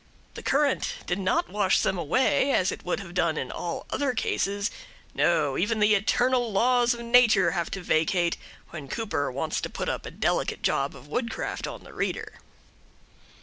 The 0.33 0.41
current 0.41 0.95
did 1.05 1.19
not 1.19 1.47
wash 1.51 1.81
them 1.81 1.95
away, 1.99 2.51
as 2.53 2.71
it 2.71 2.83
would 2.83 3.01
have 3.01 3.13
done 3.13 3.37
in 3.37 3.51
all 3.51 3.85
other 3.91 4.07
like 4.07 4.17
cases 4.17 4.71
no, 5.13 5.59
even 5.59 5.79
the 5.79 5.93
eternal 5.93 6.51
laws 6.51 6.95
of 6.95 7.01
Nature 7.01 7.51
have 7.51 7.69
to 7.69 7.81
vacate 7.83 8.35
when 8.71 8.87
Cooper 8.87 9.31
wants 9.31 9.61
to 9.61 9.69
put 9.69 9.89
up 9.89 10.07
a 10.07 10.09
delicate 10.09 10.63
job 10.63 10.95
of 10.95 11.07
woodcraft 11.07 11.67
on 11.67 11.83
the 11.83 11.93
reader. 11.93 12.39